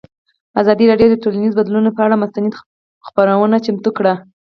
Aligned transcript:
ازادي 0.61 0.85
راډیو 0.91 1.11
د 1.11 1.15
ټولنیز 1.23 1.51
بدلون 1.59 1.85
پر 1.97 2.03
اړه 2.05 2.15
مستند 2.23 2.51
خپرونه 3.07 3.57
چمتو 3.65 3.89
کړې. 3.97 4.13